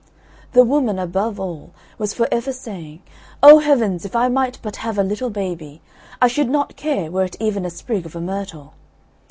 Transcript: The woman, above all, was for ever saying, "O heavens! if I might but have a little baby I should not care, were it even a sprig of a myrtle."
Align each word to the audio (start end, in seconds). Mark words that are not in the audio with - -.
The 0.53 0.63
woman, 0.63 0.97
above 0.97 1.39
all, 1.39 1.73
was 1.99 2.11
for 2.11 2.27
ever 2.31 2.51
saying, 2.51 3.03
"O 3.43 3.59
heavens! 3.59 4.03
if 4.03 4.15
I 4.15 4.29
might 4.29 4.57
but 4.63 4.77
have 4.77 4.97
a 4.97 5.03
little 5.03 5.29
baby 5.29 5.79
I 6.19 6.27
should 6.27 6.49
not 6.49 6.75
care, 6.75 7.11
were 7.11 7.25
it 7.25 7.35
even 7.39 7.65
a 7.65 7.69
sprig 7.69 8.07
of 8.07 8.15
a 8.15 8.19
myrtle." 8.19 8.73